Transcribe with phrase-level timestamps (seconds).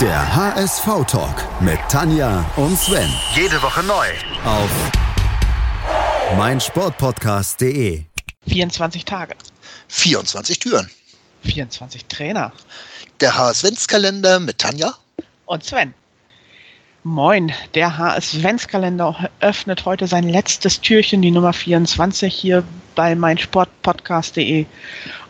[0.00, 3.10] Der HSV-Talk mit Tanja und Sven.
[3.34, 4.06] Jede Woche neu.
[4.44, 4.70] Auf
[6.36, 8.04] meinsportpodcast.de.
[8.46, 9.34] 24 Tage.
[9.88, 10.88] 24 Türen.
[11.42, 12.52] 24 Trainer.
[13.18, 14.94] Der HS-Ventskalender mit Tanja.
[15.46, 15.92] Und Sven.
[17.02, 22.62] Moin, der HS-Ventskalender öffnet heute sein letztes Türchen, die Nummer 24, hier
[22.94, 24.64] bei meinsportpodcast.de.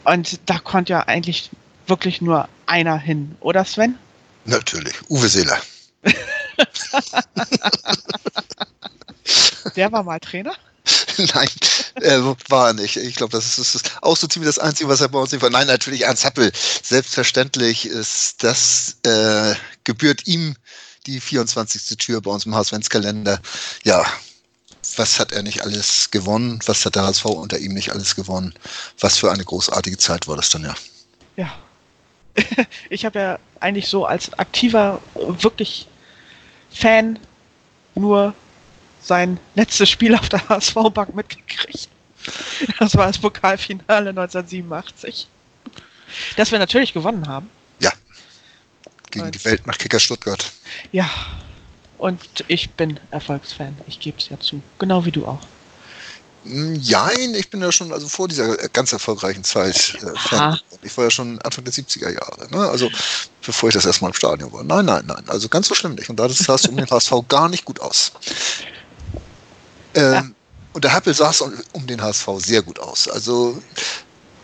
[0.05, 1.48] Und da konnte ja eigentlich
[1.87, 3.98] wirklich nur einer hin, oder Sven?
[4.48, 5.61] Natürlich, Uwe Seeler.
[9.77, 10.55] Der war mal Trainer?
[11.34, 11.48] Nein,
[11.97, 12.97] äh, war er nicht.
[12.97, 15.43] Ich glaube, das ist, ist, auch so ziemlich das Einzige, was er bei uns nicht
[15.43, 15.51] war.
[15.51, 16.51] Nein, natürlich Ernst Happel.
[16.83, 20.57] Selbstverständlich ist das, äh, gebührt ihm
[21.07, 21.99] die 24.
[21.99, 23.43] Tür bei uns im Hausventskalender.
[23.85, 24.07] Ja,
[24.96, 26.60] was hat er nicht alles gewonnen?
[26.65, 28.55] Was hat der HSV unter ihm nicht alles gewonnen?
[28.99, 30.74] Was für eine großartige Zeit war das dann ja.
[31.37, 31.55] Ja,
[32.91, 35.87] ich habe ja eigentlich so als aktiver, wirklich
[36.71, 37.18] Fan
[37.95, 38.35] nur
[39.01, 41.88] sein letztes Spiel auf der HSV-Bank mitgekriegt.
[42.79, 45.29] Das war das Pokalfinale 1987.
[46.37, 47.48] Das wir natürlich gewonnen haben.
[47.80, 47.93] Ja.
[49.10, 50.52] Gegen und, die Weltmacht Kicker Stuttgart.
[50.93, 51.09] Ja.
[51.96, 53.76] Und ich bin Erfolgsfan.
[53.87, 54.63] Ich gebe es ja zu.
[54.79, 55.41] Genau wie du auch.
[56.45, 60.59] Nein, ich bin ja schon also vor dieser ganz erfolgreichen Zeit äh, Fan.
[60.83, 62.69] Ich war ja schon Anfang der 70er Jahre, ne?
[62.69, 62.91] also
[63.45, 64.62] bevor ich das erstmal im Stadion war.
[64.62, 66.09] Nein, nein, nein, also ganz so schlimm nicht.
[66.09, 68.12] Und da sah es um den HSV gar nicht gut aus.
[69.94, 70.25] Ähm, ja.
[70.72, 73.09] Und der Happel sah es um, um den HSV sehr gut aus.
[73.09, 73.61] Also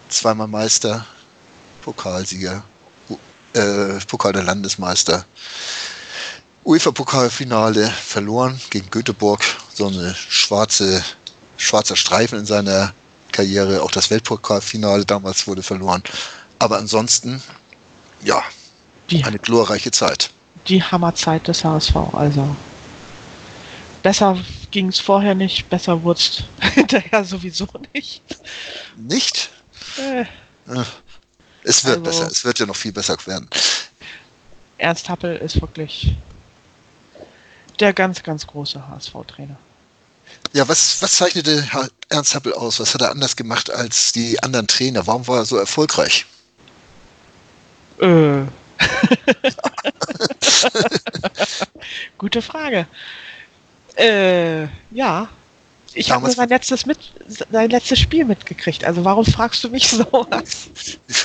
[0.08, 1.06] zweimal Meister,
[1.82, 2.64] Pokalsieger,
[3.54, 5.24] äh, Pokal der Landesmeister.
[6.64, 9.42] UEFA-Pokalfinale verloren gegen Göteborg,
[9.74, 11.04] so eine schwarze
[11.56, 12.92] schwarzer Streifen in seiner
[13.32, 13.82] Karriere.
[13.82, 16.02] Auch das Weltpokalfinale damals wurde verloren.
[16.58, 17.42] Aber ansonsten,
[18.22, 18.42] ja,
[19.10, 20.30] die, eine glorreiche Zeit.
[20.68, 21.96] Die Hammerzeit des HSV.
[22.12, 22.56] Also
[24.02, 24.38] besser
[24.70, 26.44] ging es vorher nicht, besser wurde es
[26.74, 28.22] hinterher sowieso nicht.
[28.96, 29.50] Nicht?
[29.98, 30.22] Äh.
[30.22, 30.84] äh.
[31.66, 33.48] Es wird also, besser, es wird ja noch viel besser werden.
[34.76, 36.14] Ernst Happel ist wirklich
[37.80, 39.56] der ganz, ganz große HSV-Trainer.
[40.52, 41.66] Ja, was, was zeichnete
[42.08, 42.78] Ernst Happel aus?
[42.78, 45.06] Was hat er anders gemacht als die anderen Trainer?
[45.06, 46.26] Warum war er so erfolgreich?
[48.00, 48.42] Äh.
[52.18, 52.86] Gute Frage.
[53.96, 55.28] Äh, ja.
[55.94, 58.84] Ich habe nur sein letztes, mit, sein letztes Spiel mitgekriegt.
[58.84, 60.68] Also warum fragst du mich sowas?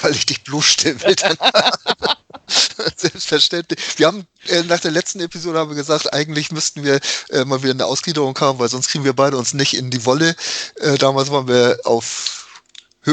[0.02, 1.16] Weil ich dich bloßstellen will.
[2.96, 3.80] Selbstverständlich.
[3.98, 7.00] Wir haben äh, nach der letzten Episode haben wir gesagt, eigentlich müssten wir
[7.30, 10.06] äh, mal wieder eine Ausgliederung haben, weil sonst kriegen wir beide uns nicht in die
[10.06, 10.36] Wolle.
[10.76, 12.46] Äh, damals waren wir auf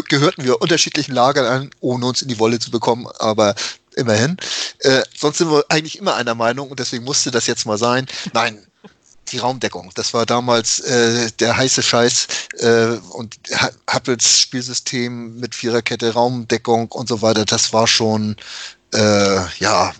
[0.09, 3.55] gehörten wir unterschiedlichen Lagern an, ohne uns in die Wolle zu bekommen, aber
[3.95, 4.37] immerhin.
[4.81, 8.07] Äh, sonst sind wir eigentlich immer einer Meinung und deswegen musste das jetzt mal sein.
[8.35, 8.67] Nein,
[9.29, 9.91] die Raumdeckung.
[9.95, 13.37] Das war damals äh, der heiße Scheiß äh, und
[13.89, 17.45] Happels Spielsystem mit Viererkette, Raumdeckung und so weiter.
[17.45, 18.37] Das war schon
[18.93, 19.95] äh, ja,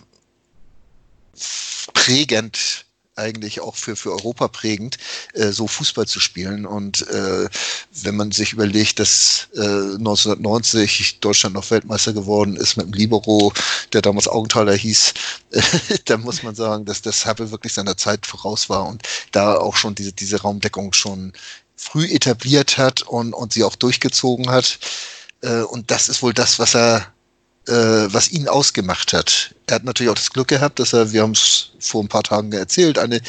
[1.93, 2.85] prägend
[3.17, 4.97] eigentlich auch für, für Europa prägend,
[5.33, 6.65] äh, so Fußball zu spielen.
[6.65, 7.49] Und äh,
[8.03, 13.51] wenn man sich überlegt, dass äh, 1990 Deutschland noch Weltmeister geworden ist mit dem Libero,
[13.93, 15.13] der damals Augenthaler hieß,
[16.05, 19.75] dann muss man sagen, dass das Happel wirklich seiner Zeit voraus war und da auch
[19.75, 21.33] schon diese, diese Raumdeckung schon
[21.75, 24.79] früh etabliert hat und, und sie auch durchgezogen hat.
[25.41, 27.13] Äh, und das ist wohl das, was er
[27.67, 29.53] was ihn ausgemacht hat.
[29.67, 32.23] Er hat natürlich auch das Glück gehabt, dass er, wir haben es vor ein paar
[32.23, 33.21] Tagen erzählt, eine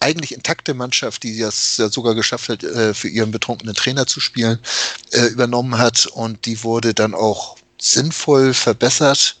[0.00, 4.18] eigentlich intakte Mannschaft, die es ja sogar geschafft hat, äh, für ihren betrunkenen Trainer zu
[4.18, 4.58] spielen,
[5.12, 9.36] äh, übernommen hat und die wurde dann auch sinnvoll verbessert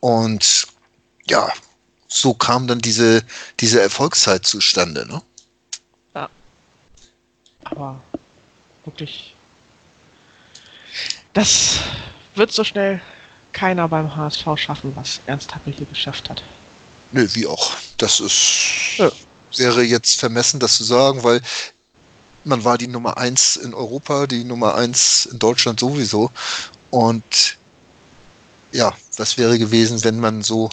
[0.00, 0.66] und
[1.24, 1.52] ja,
[2.08, 3.22] so kam dann diese,
[3.60, 5.06] diese Erfolgszeit zustande.
[5.06, 5.22] Ne?
[6.14, 6.28] Ja.
[7.64, 8.02] Aber
[8.84, 9.34] wirklich,
[11.32, 11.78] das
[12.34, 13.00] wird so schnell
[13.52, 16.42] keiner beim HSV schaffen, was Ernst Happel hier geschafft hat.
[17.12, 17.72] Nö, wie auch.
[17.98, 19.10] Das ist ja.
[19.56, 21.40] wäre jetzt vermessen, das zu sagen, weil
[22.44, 26.30] man war die Nummer eins in Europa, die Nummer eins in Deutschland sowieso.
[26.90, 27.56] Und
[28.72, 30.70] ja, was wäre gewesen, wenn man so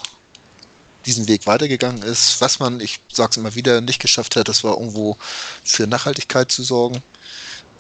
[1.06, 2.42] diesen Weg weitergegangen ist?
[2.42, 5.18] Was man, ich sage es immer wieder, nicht geschafft hat, das war irgendwo
[5.64, 7.04] für Nachhaltigkeit zu sorgen.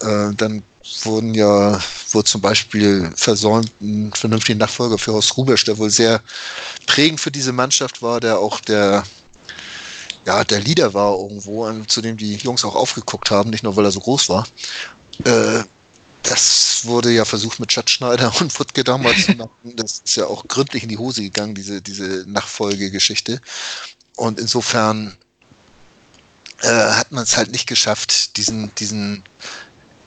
[0.02, 0.63] Äh, dann
[1.04, 1.80] wurden ja,
[2.12, 6.22] wurde zum Beispiel versäumt, einen vernünftigen Nachfolger für Horst Rubesch, der wohl sehr
[6.86, 9.04] prägend für diese Mannschaft war, der auch der,
[10.26, 13.86] ja, der Leader war irgendwo, zu dem die Jungs auch aufgeguckt haben, nicht nur weil
[13.86, 14.48] er so groß war.
[15.26, 15.64] Äh,
[16.24, 19.76] Das wurde ja versucht mit Schatzschneider und Wuttke damals zu machen.
[19.76, 23.42] Das ist ja auch gründlich in die Hose gegangen, diese, diese Nachfolgegeschichte.
[24.16, 25.18] Und insofern
[26.62, 29.24] äh, hat man es halt nicht geschafft, diesen, diesen,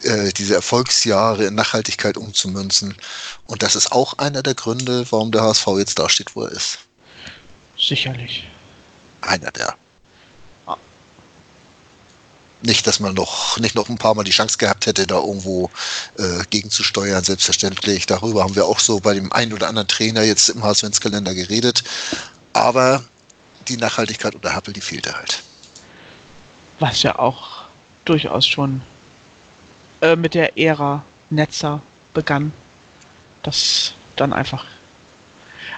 [0.04, 2.94] äh, diese Erfolgsjahre in Nachhaltigkeit umzumünzen.
[3.46, 6.52] Und das ist auch einer der Gründe, warum der HSV jetzt da steht, wo er
[6.52, 6.78] ist.
[7.78, 8.48] Sicherlich.
[9.20, 9.76] Einer der.
[12.64, 15.68] Nicht, dass man noch nicht noch ein paar Mal die Chance gehabt hätte, da irgendwo
[16.16, 18.06] äh, gegenzusteuern, selbstverständlich.
[18.06, 21.82] Darüber haben wir auch so bei dem einen oder anderen Trainer jetzt im HSV-Kalender geredet.
[22.52, 23.04] Aber
[23.66, 25.42] die Nachhaltigkeit unter Happel, die fehlte halt.
[26.78, 27.64] Was ja auch
[28.04, 28.80] durchaus schon
[30.02, 31.80] äh, mit der Ära Netzer
[32.12, 32.52] begann.
[33.42, 34.66] Das dann einfach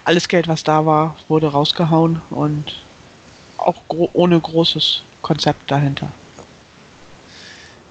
[0.04, 2.82] alles Geld, was da war, wurde rausgehauen und
[3.56, 6.10] auch gro ohne großes Konzept dahinter.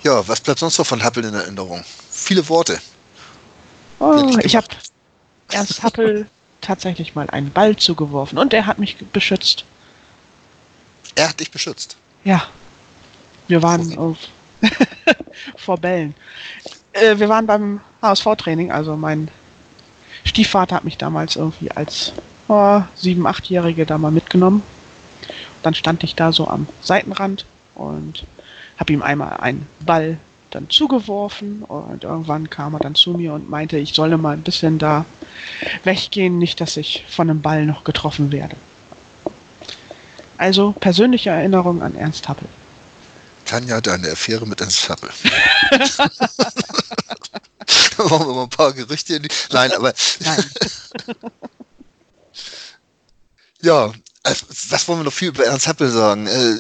[0.04, 1.84] Ja, was bleibt sonst noch von Happel in Erinnerung?
[2.12, 2.80] Viele Worte.
[4.00, 4.68] Oh, ich habe
[5.52, 6.28] Ernst Happel
[6.62, 9.66] tatsächlich mal einen Ball zugeworfen und er hat mich beschützt.
[11.16, 11.96] Er hat dich beschützt?
[12.24, 12.44] Ja.
[13.48, 14.18] Wir waren auf
[15.56, 16.16] vor Bällen.
[16.94, 19.30] Äh, wir waren beim HSV-Training, also mein
[20.26, 22.14] Stiefvater hat mich damals irgendwie als
[22.48, 24.64] oh, sieben, achtjährige da mal mitgenommen.
[25.62, 27.46] Dann stand ich da so am Seitenrand
[27.76, 28.26] und
[28.78, 30.18] habe ihm einmal einen Ball
[30.52, 34.44] dann zugeworfen und irgendwann kam er dann zu mir und meinte, ich solle mal ein
[34.44, 35.06] bisschen da
[35.84, 38.56] weggehen, nicht, dass ich von einem Ball noch getroffen werde.
[40.38, 42.48] Also persönliche Erinnerung an Ernst Happel.
[43.54, 45.12] Tanja, deine Affäre mit Ernst Happel.
[45.70, 46.06] da
[48.04, 49.30] machen wir mal ein paar Gerüchte in die.
[49.52, 49.94] Nein, aber.
[50.22, 50.44] Nein.
[53.62, 56.26] ja, also, was wollen wir noch viel über Ernst Happel sagen?
[56.26, 56.58] Äh,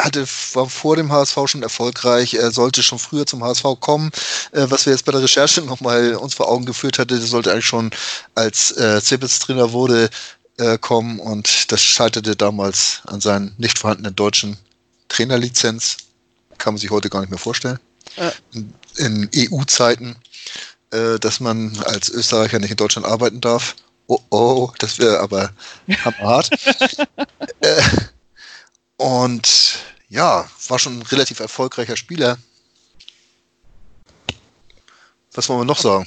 [0.00, 4.10] hatte, war vor dem HSV schon erfolgreich, er sollte schon früher zum HSV kommen.
[4.50, 7.52] Äh, was wir jetzt bei der Recherche nochmal uns vor Augen geführt hatte, der sollte
[7.52, 7.92] eigentlich schon
[8.34, 10.10] als äh, Zebitz-Trainer wurde
[10.56, 14.58] äh, kommen und das scheiterte damals an seinen nicht vorhandenen deutschen
[15.10, 15.98] Trainerlizenz.
[16.56, 17.78] Kann man sich heute gar nicht mehr vorstellen.
[18.16, 18.32] Ja.
[18.52, 20.16] In, in EU-Zeiten,
[20.90, 23.76] äh, dass man als Österreicher nicht in Deutschland arbeiten darf.
[24.06, 25.50] Oh oh, das wäre aber
[26.04, 26.50] hart.
[27.60, 27.82] äh,
[28.96, 29.78] und
[30.08, 32.38] ja, war schon ein relativ erfolgreicher Spieler.
[35.32, 36.06] Was wollen wir noch sagen?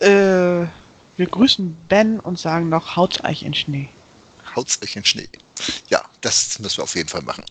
[0.00, 0.68] Äh,
[1.16, 3.88] wir grüßen Ben und sagen noch haut's euch in Schnee.
[4.54, 5.28] Haut's euch in Schnee.
[5.88, 7.44] Ja, das müssen wir auf jeden Fall machen.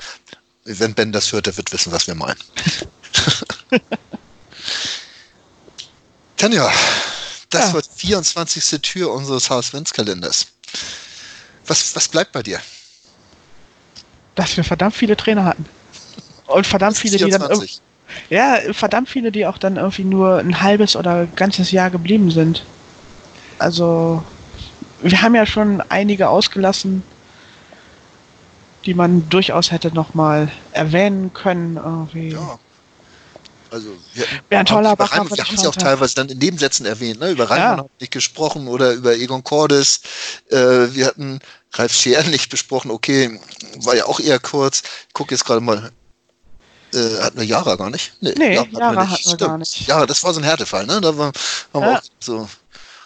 [0.66, 2.40] Wenn Ben das hört, der wird wissen, was wir meinen.
[6.38, 6.72] Tanja,
[7.50, 7.74] das ja.
[7.74, 8.82] war die 24.
[8.82, 10.48] Tür unseres Haus-Wenz-Kalenders.
[11.66, 12.62] Was, was bleibt bei dir?
[14.38, 15.66] dass wir verdammt viele Trainer hatten.
[16.46, 17.68] Und verdammt viele, die dann
[18.30, 22.64] ja, verdammt viele, die auch dann irgendwie nur ein halbes oder ganzes Jahr geblieben sind.
[23.60, 24.24] Also,
[25.02, 27.04] wir haben ja schon einige ausgelassen,
[28.88, 31.76] die man durchaus hätte nochmal erwähnen können.
[31.76, 32.30] Irgendwie.
[32.30, 32.58] Ja.
[33.70, 37.20] Also wir, Bernd haben, wir haben sie auch teilweise dann in Nebensätzen erwähnt.
[37.20, 37.32] Ne?
[37.32, 37.70] Über Reimann ja.
[37.72, 40.00] haben wir nicht gesprochen oder über Egon Cordes.
[40.50, 41.40] Äh, wir hatten
[41.74, 42.92] Ralf Scheer nicht besprochen.
[42.92, 43.40] Okay,
[43.84, 44.84] war ja auch eher kurz.
[45.10, 45.92] Ich gucke jetzt gerade mal.
[46.94, 48.14] Äh, hatten wir Jara gar nicht?
[48.22, 49.12] Nee, nee Jara, hatten, Jara wir, nicht.
[49.12, 49.88] hatten wir gar nicht.
[49.88, 50.86] Ja, das war so ein Härtefall.
[50.86, 51.02] Ne?
[51.02, 51.34] Da war,
[51.74, 51.82] haben ja.
[51.82, 52.50] wir auch so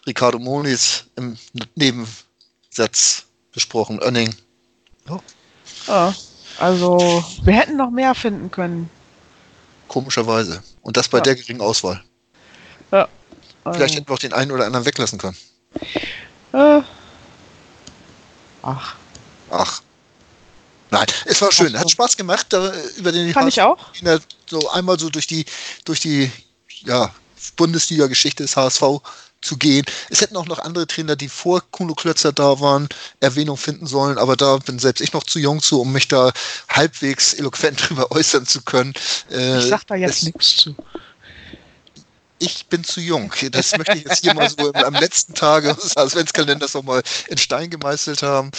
[0.06, 1.36] Ricardo Moniz im
[1.74, 4.00] Nebensatz besprochen.
[4.00, 4.36] Önning.
[5.10, 5.20] Oh.
[5.88, 6.14] Ja,
[6.60, 8.90] also wir hätten noch mehr finden können.
[9.88, 10.62] Komischerweise.
[10.82, 11.24] Und das bei ja.
[11.24, 12.02] der geringen Auswahl.
[12.92, 13.08] Ja.
[13.72, 15.38] Vielleicht hätten wir auch den einen oder anderen weglassen können.
[16.54, 16.82] Äh.
[18.64, 18.96] Ach.
[19.50, 19.82] Ach.
[20.90, 21.78] Nein, es war schön.
[21.78, 23.78] Hat Spaß gemacht, da, über den Fand ich auch.
[24.50, 25.46] So einmal so durch die,
[25.86, 26.30] durch die
[26.84, 27.14] ja,
[27.56, 28.84] Bundesliga-Geschichte des HSV
[29.42, 29.86] zu gehen.
[30.10, 32.88] Es hätten auch noch andere Trainer, die vor Kuno Klötzer da waren,
[33.20, 36.32] Erwähnung finden sollen, aber da bin selbst ich noch zu jung zu, um mich da
[36.70, 38.94] halbwegs eloquent drüber äußern zu können.
[39.30, 40.76] Äh, ich sag da jetzt nichts zu.
[42.40, 43.32] Ich bin zu jung.
[43.52, 47.70] Das möchte ich jetzt hier mal so am letzten Tage des Adventskalenders nochmal in Stein
[47.70, 48.50] gemeißelt haben.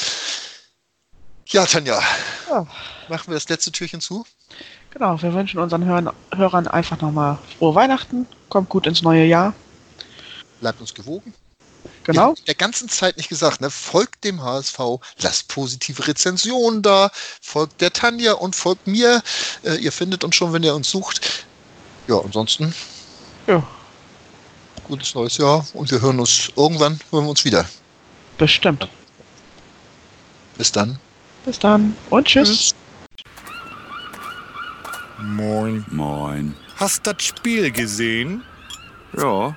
[1.47, 2.01] Ja, Tanja,
[2.49, 2.67] ja.
[3.09, 4.25] machen wir das letzte Türchen zu?
[4.91, 9.53] Genau, wir wünschen unseren Hörern einfach nochmal frohe Weihnachten, kommt gut ins neue Jahr
[10.63, 11.35] bleibt uns gewogen.
[12.05, 12.35] Genau.
[12.47, 13.69] der ganzen Zeit nicht gesagt, ne?
[13.69, 14.79] Folgt dem HSV,
[15.19, 19.23] lasst positive Rezensionen da, folgt der Tanja und folgt mir.
[19.65, 21.45] Äh, ihr findet uns schon, wenn ihr uns sucht.
[22.07, 22.73] Ja, ansonsten.
[23.49, 23.67] Ja.
[24.85, 27.69] Gutes neues Jahr und wir hören uns irgendwann, hören wir uns wieder.
[28.39, 28.89] Bestimmt.
[30.57, 30.99] Bis dann.
[31.45, 32.49] Bis dann und tschüss.
[32.49, 32.75] tschüss.
[35.19, 35.85] Moin.
[35.91, 36.55] Moin.
[36.77, 38.45] Hast das Spiel gesehen?
[39.19, 39.57] Ja.